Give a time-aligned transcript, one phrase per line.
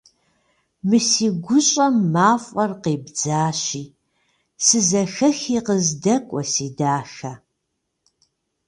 [0.87, 3.83] Мы си гущӏэм мафӏэр къебдзащи,
[4.65, 7.33] сызэхэхи къыздэкӏуэ, си дахэ!